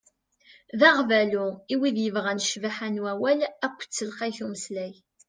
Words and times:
D 0.79 0.81
aɣbalu 0.89 1.47
i 1.73 1.75
win 1.79 1.97
yebɣan 2.03 2.43
ccbaḥa 2.47 2.87
n 2.93 3.01
wawal 3.03 3.39
akked 3.65 3.89
telqayt 3.97 4.37
n 4.41 4.45
umeslay. 4.45 4.93